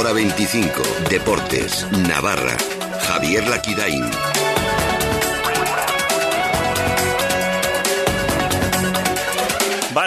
[0.00, 0.82] Ahora 25.
[1.10, 1.86] Deportes.
[2.08, 2.56] Navarra.
[3.06, 4.39] Javier Laquidain.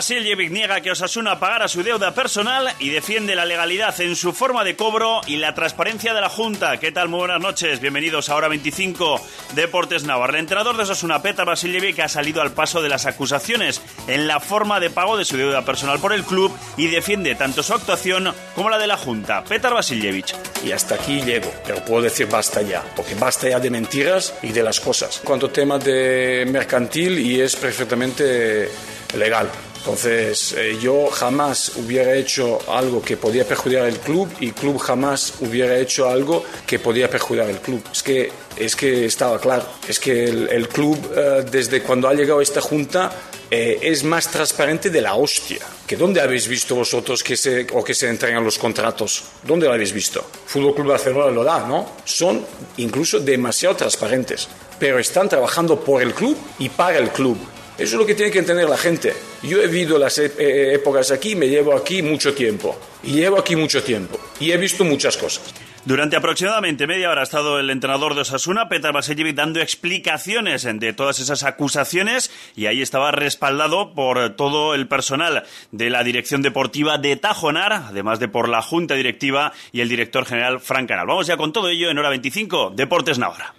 [0.03, 4.65] Vasiljevic niega que Osasuna pagara su deuda personal y defiende la legalidad en su forma
[4.65, 6.75] de cobro y la transparencia de la Junta.
[6.75, 7.07] ¿Qué tal?
[7.07, 7.79] Muy buenas noches.
[7.79, 9.21] Bienvenidos a Hora 25
[9.55, 10.33] Deportes Navarra.
[10.33, 14.41] El entrenador de Osasuna, Petar Vasiljevic, ha salido al paso de las acusaciones en la
[14.41, 18.33] forma de pago de su deuda personal por el club y defiende tanto su actuación
[18.55, 19.45] como la de la Junta.
[19.45, 20.35] Petar Vasiljevic.
[20.65, 24.51] Y hasta aquí llego, pero puedo decir basta ya, porque basta ya de mentiras y
[24.51, 25.21] de las cosas.
[25.23, 28.69] Cuanto tema de mercantil y es perfectamente
[29.15, 29.49] legal.
[29.83, 34.77] Entonces, eh, yo jamás hubiera hecho algo que podía perjudicar el club y el club
[34.77, 37.83] jamás hubiera hecho algo que podía perjudicar el club.
[37.91, 39.65] Es que, es que estaba claro.
[39.85, 43.11] Es que el, club, eh, desde cuando ha llegado esta junta,
[43.51, 45.59] eh, es más transparente de la hostia.
[45.85, 49.25] ¿Que ¿Dónde habéis visto vosotros que se, o que se entregan los contratos?
[49.43, 50.25] ¿Dónde lo habéis visto?
[50.45, 51.91] Fútbol Club Barcelona lo da, ¿no?
[52.05, 52.45] Son
[52.77, 54.47] incluso demasiado transparentes.
[54.79, 57.37] Pero están trabajando por el club y para el club.
[57.77, 59.13] Eso es lo que tiene que entender la gente.
[59.41, 62.77] Yo he vivido las e-, eh, épocas aquí, me llevo aquí mucho tiempo.
[63.03, 64.19] Y llevo aquí mucho tiempo.
[64.39, 65.53] Y he visto muchas cosas.
[65.85, 70.93] Durante aproximadamente media hora ha estado el entrenador de Osasuna, Petar Vasiljevic, dando explicaciones de
[70.93, 76.99] todas esas acusaciones y ahí estaba respaldado por todo el personal de la dirección deportiva
[76.99, 81.07] de Tajonar, además de por la junta directiva y el director general Frank Canal.
[81.07, 83.53] Vamos ya con todo ello en hora 25, Deportes Navarra.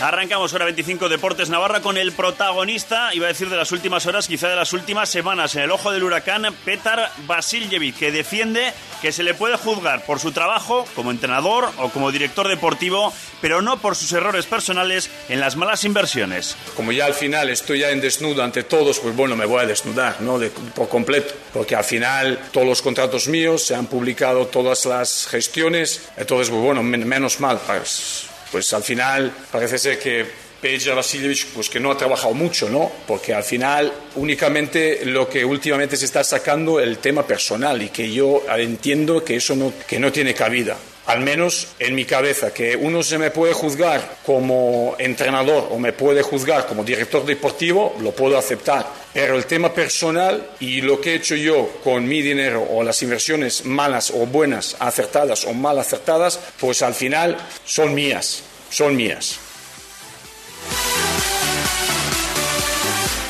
[0.00, 4.28] Arrancamos hora 25 Deportes Navarra con el protagonista, iba a decir de las últimas horas,
[4.28, 9.10] quizá de las últimas semanas, en el ojo del huracán, Petar Vasiljevic, que defiende que
[9.10, 13.80] se le puede juzgar por su trabajo como entrenador o como director deportivo, pero no
[13.80, 16.56] por sus errores personales en las malas inversiones.
[16.76, 19.66] Como ya al final estoy ya en desnudo ante todos, pues bueno, me voy a
[19.66, 20.38] desnudar, ¿no?
[20.76, 26.08] por completo, porque al final todos los contratos míos se han publicado todas las gestiones,
[26.16, 30.26] entonces, pues bueno, menos mal, pues pues al final parece ser que
[30.60, 32.90] Peja Vasilievich pues que no ha trabajado mucho, ¿no?
[33.06, 38.12] Porque al final únicamente lo que últimamente se está sacando el tema personal y que
[38.12, 40.76] yo entiendo que eso no, que no tiene cabida.
[41.08, 45.94] Al menos en mi cabeza, que uno se me puede juzgar como entrenador o me
[45.94, 48.86] puede juzgar como director deportivo, lo puedo aceptar.
[49.14, 53.02] Pero el tema personal y lo que he hecho yo con mi dinero o las
[53.02, 59.47] inversiones malas o buenas, acertadas o mal acertadas, pues al final son mías, son mías.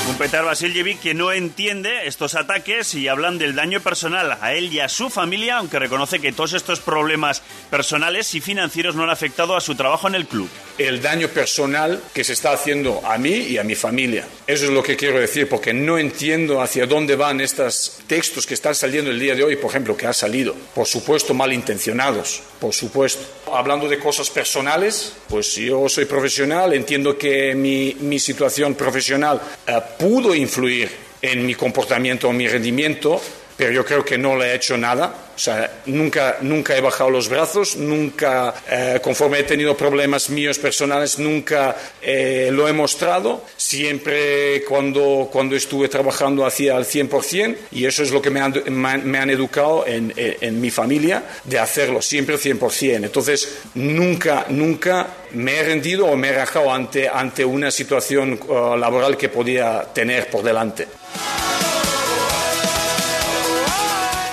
[0.09, 4.73] Un Petar Vasiljevic que no entiende estos ataques y hablan del daño personal a él
[4.73, 9.11] y a su familia, aunque reconoce que todos estos problemas personales y financieros no han
[9.11, 10.49] afectado a su trabajo en el club.
[10.79, 14.27] El daño personal que se está haciendo a mí y a mi familia.
[14.47, 18.55] Eso es lo que quiero decir, porque no entiendo hacia dónde van estos textos que
[18.55, 20.55] están saliendo el día de hoy, por ejemplo, que ha salido.
[20.75, 23.21] Por supuesto, malintencionados, por supuesto.
[23.53, 29.81] Hablando de cosas personales, pues yo soy profesional, entiendo que mi, mi situación profesional eh,
[29.99, 30.89] pudo influir
[31.21, 33.21] en mi comportamiento o mi rendimiento,
[33.57, 35.13] pero yo creo que no le he hecho nada.
[35.35, 40.59] O sea, nunca, nunca he bajado los brazos, nunca, eh, conforme he tenido problemas míos
[40.59, 43.45] personales, nunca eh, lo he mostrado.
[43.57, 48.63] Siempre cuando, cuando estuve trabajando hacía al 100% y eso es lo que me han,
[48.69, 53.05] me han educado en, en, mi familia, de hacerlo siempre al 100%.
[53.05, 58.77] Entonces, nunca, nunca me he rendido o me he rajado ante, ante una situación uh,
[58.77, 60.89] laboral que podía tener por delante.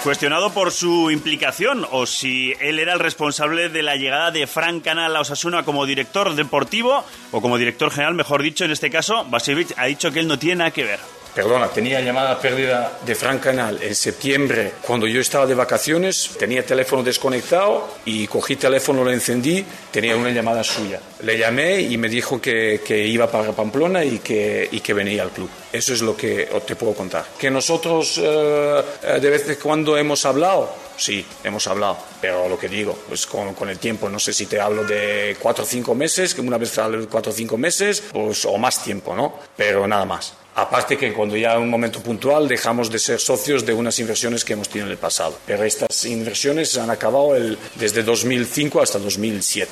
[0.03, 4.83] Cuestionado por su implicación o si él era el responsable de la llegada de Frank
[4.83, 9.25] Canal a Osasuna como director deportivo o como director general, mejor dicho, en este caso,
[9.25, 10.99] Basevich ha dicho que él no tiene nada que ver.
[11.35, 16.65] Perdona, tenía llamada perdida de Frank Canal en septiembre cuando yo estaba de vacaciones, tenía
[16.65, 21.01] teléfono desconectado y cogí teléfono, lo encendí, tenía una llamada suya.
[21.23, 25.23] Le llamé y me dijo que, que iba para Pamplona y que, y que venía
[25.23, 25.49] al club.
[25.73, 27.25] Eso es lo que te puedo contar.
[27.37, 32.57] Que nosotros eh, eh, de vez en cuando hemos hablado, sí, hemos hablado, pero lo
[32.57, 35.67] que digo, pues con, con, el tiempo, no sé si te hablo de cuatro o
[35.67, 39.13] cinco meses, que una vez te de cuatro o cinco meses, pues, o más tiempo,
[39.13, 39.37] ¿no?
[39.57, 40.44] Pero nada más.
[40.55, 44.45] Aparte que cuando ya en un momento puntual dejamos de ser socios de unas inversiones
[44.45, 45.37] que hemos tenido en el pasado.
[45.45, 49.69] Pero estas inversiones han acabado el, desde 2005 hasta 2007.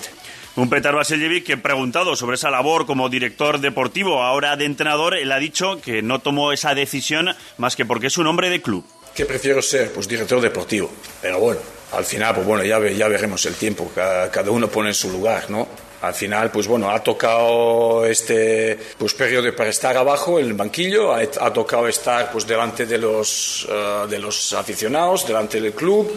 [0.56, 5.32] Un Petar Vasiljevic que preguntado sobre esa labor como director deportivo, ahora de entrenador, él
[5.32, 8.86] ha dicho que no tomó esa decisión más que porque es un hombre de club.
[9.14, 9.92] ¿qué prefiero ser?
[9.92, 10.90] Pues director deportivo.
[11.22, 14.90] Pero bueno, al final, pues bueno, ya, ya veremos el tiempo, cada, cada uno pone
[14.90, 15.68] en su lugar, ¿no?
[16.04, 21.14] Al final, pues bueno, ha tocado este pues, periodo para estar abajo en el banquillo,
[21.14, 26.12] ha, tocado estar pues delante de los, eh, de los aficionados, delante del club,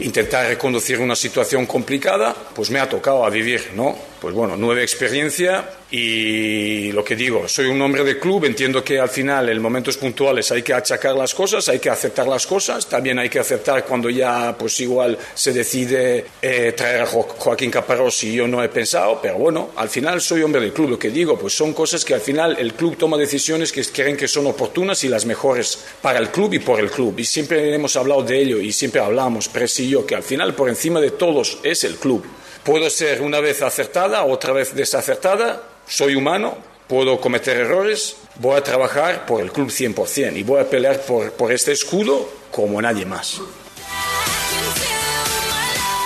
[0.00, 4.11] intentar reconducir una situación complicada, pues me ha tocado a vivir, ¿no?
[4.22, 9.00] Pues bueno, nueva experiencia y lo que digo, soy un hombre de club, entiendo que
[9.00, 12.88] al final en momentos puntuales hay que achacar las cosas, hay que aceptar las cosas,
[12.88, 18.22] también hay que aceptar cuando ya pues igual se decide eh, traer a Joaquín Caparrós
[18.22, 21.10] y yo no he pensado, pero bueno, al final soy hombre del club, lo que
[21.10, 24.46] digo, pues son cosas que al final el club toma decisiones que creen que son
[24.46, 27.18] oportunas y las mejores para el club y por el club.
[27.18, 30.54] Y siempre hemos hablado de ello y siempre hablamos, Pres y yo, que al final
[30.54, 32.24] por encima de todos es el club.
[32.64, 36.56] Puedo ser una vez acertada, otra vez desacertada, soy humano,
[36.86, 41.32] puedo cometer errores, voy a trabajar por el club 100% y voy a pelear por,
[41.32, 43.40] por este escudo como nadie más.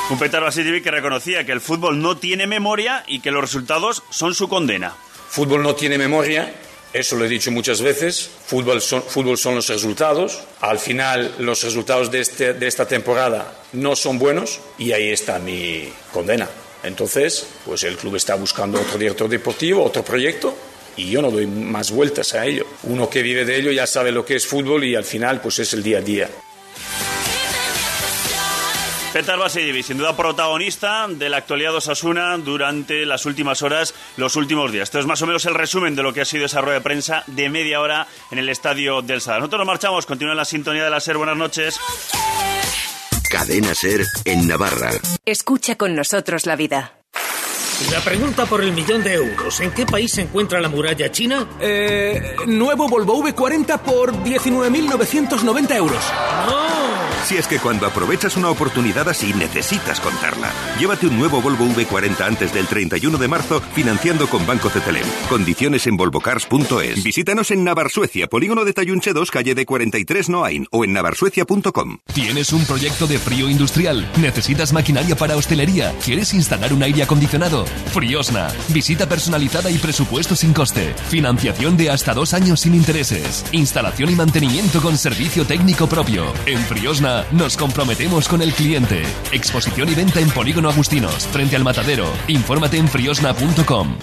[0.08, 4.34] Un Petar que reconocía que el fútbol no tiene memoria y que los resultados son
[4.34, 4.94] su condena.
[5.28, 6.54] Fútbol no tiene memoria,
[6.98, 8.28] eso lo he dicho muchas veces.
[8.46, 10.40] Fútbol son, fútbol son los resultados.
[10.60, 15.38] Al final, los resultados de, este, de esta temporada no son buenos y ahí está
[15.38, 16.48] mi condena.
[16.82, 20.54] Entonces, pues el club está buscando otro director deportivo, otro proyecto
[20.96, 22.66] y yo no doy más vueltas a ello.
[22.84, 25.58] Uno que vive de ello ya sabe lo que es fútbol y al final pues
[25.58, 26.30] es el día a día.
[29.16, 34.36] Petar Baseyevi, sin duda protagonista de la actualidad de Osasuna durante las últimas horas, los
[34.36, 34.82] últimos días.
[34.82, 36.80] Esto es más o menos el resumen de lo que ha sido esa rueda de
[36.82, 39.40] prensa de media hora en el estadio del Sadar.
[39.40, 41.16] Nosotros nos marchamos, continúa la sintonía de la SER.
[41.16, 41.80] Buenas noches.
[43.30, 44.90] Cadena SER en Navarra.
[45.24, 46.98] Escucha con nosotros la vida.
[47.90, 49.60] La pregunta por el millón de euros.
[49.60, 51.48] ¿En qué país se encuentra la muralla china?
[51.58, 56.04] Eh, nuevo Volvo V40 por 19.990 euros.
[56.50, 56.75] ¡No!
[57.26, 60.48] Si es que cuando aprovechas una oportunidad así necesitas contarla.
[60.78, 65.02] Llévate un nuevo Volvo V40 antes del 31 de marzo financiando con Banco Cetelem.
[65.28, 67.02] Condiciones en volvocars.es.
[67.02, 71.98] Visítanos en Navarsuecia, Polígono de Tayunche 2, calle de 43 Noain o en navarsuecia.com.
[72.14, 74.08] ¿Tienes un proyecto de frío industrial?
[74.20, 75.92] ¿Necesitas maquinaria para hostelería?
[76.04, 77.66] ¿Quieres instalar un aire acondicionado?
[77.92, 78.52] Friosna.
[78.68, 80.94] Visita personalizada y presupuesto sin coste.
[81.08, 83.44] Financiación de hasta dos años sin intereses.
[83.50, 86.32] Instalación y mantenimiento con servicio técnico propio.
[86.46, 89.02] En Friosna nos comprometemos con el cliente.
[89.32, 92.06] Exposición y venta en Polígono Agustinos, frente al matadero.
[92.28, 93.96] Infórmate en friosna.com.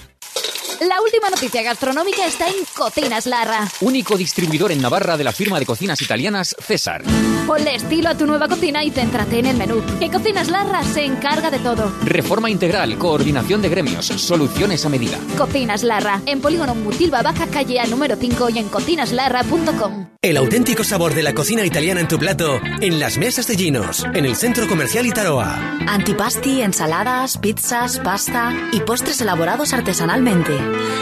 [0.81, 3.68] La última noticia gastronómica está en Cocinas Larra.
[3.81, 7.04] Único distribuidor en Navarra de la firma de cocinas italianas César.
[7.48, 9.81] Ponle estilo a tu nueva cocina y céntrate en el menú.
[10.00, 11.92] Que Cocinas Larra se encarga de todo.
[12.04, 15.18] Reforma integral, coordinación de gremios, soluciones a medida.
[15.38, 20.07] Cocinas Larra, en Polígono Mutilva Baja, calle A número 5 y en cocinaslarra.com.
[20.22, 24.06] El auténtico sabor de la cocina italiana en tu plato, en las mesas de Ginos,
[24.13, 25.78] en el Centro Comercial Itaroa.
[25.86, 30.57] Antipasti, ensaladas, pizzas, pasta y postres elaborados artesanalmente.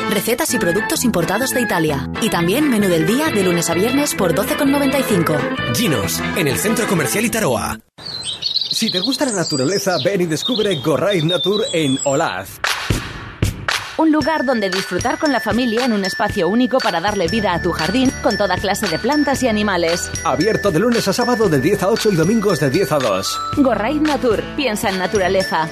[0.10, 2.10] Recetas y productos importados de Italia.
[2.24, 5.76] Y también menú del día de lunes a viernes por 12,95.
[5.76, 7.80] Ginos, en el Centro Comercial Itaroa.
[8.72, 12.60] Si te gusta la naturaleza, ven y descubre Gorraid Natur en Olaz.
[13.98, 17.62] Un lugar donde disfrutar con la familia en un espacio único para darle vida a
[17.62, 20.10] tu jardín con toda clase de plantas y animales.
[20.24, 23.40] Abierto de lunes a sábado de 10 a 8 y domingos de 10 a 2.
[23.58, 25.70] Gorraid Natur, piensa en naturaleza.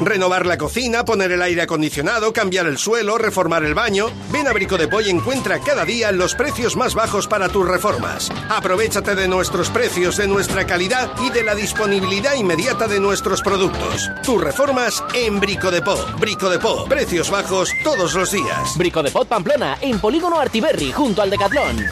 [0.00, 4.06] Renovar la cocina, poner el aire acondicionado, cambiar el suelo, reformar el baño.
[4.30, 7.66] Ven a Brico de Poy y encuentra cada día los precios más bajos para tus
[7.66, 8.30] reformas.
[8.48, 14.08] Aprovechate de nuestros precios, de nuestra calidad y de la disponibilidad inmediata de nuestros productos.
[14.24, 15.96] Tus reformas en Brico de Po.
[16.20, 16.84] Brico de Po.
[16.84, 18.76] Precios bajos todos los días.
[18.76, 21.84] Brico de Po Pamplona, en Polígono Artiberri, junto al Decatlón.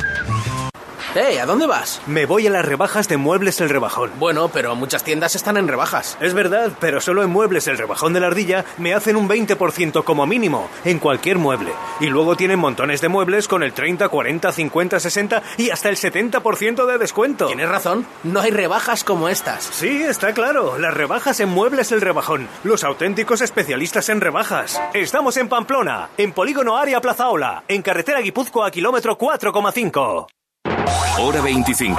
[1.16, 1.40] ¡Eh!
[1.40, 2.02] ¿A dónde vas?
[2.06, 4.11] Me voy a las rebajas de Muebles El Rebajón.
[4.18, 6.18] Bueno, pero muchas tiendas están en rebajas.
[6.20, 10.04] Es verdad, pero solo en Muebles El Rebajón de la Ardilla me hacen un 20%
[10.04, 11.73] como mínimo, en cualquier mueble.
[12.00, 15.96] Y luego tienen montones de muebles con el 30, 40, 50, 60 y hasta el
[15.96, 17.46] 70% de descuento.
[17.46, 19.64] Tienes razón, no hay rebajas como estas.
[19.64, 20.76] Sí, está claro.
[20.78, 22.46] Las rebajas en Muebles El Rebajón.
[22.62, 24.80] Los auténticos especialistas en rebajas.
[24.92, 30.26] Estamos en Pamplona, en Polígono Área Plazaola, en carretera Guipúzcoa, kilómetro 4,5.
[31.18, 31.99] Hora 25.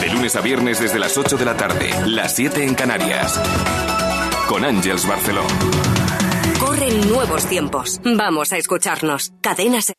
[0.00, 3.40] De lunes a viernes desde las 8 de la tarde, las 7 en Canarias.
[4.48, 5.44] Con Ángels Barceló.
[6.58, 8.00] Corren nuevos tiempos.
[8.04, 9.32] Vamos a escucharnos.
[9.40, 9.92] Cadenas.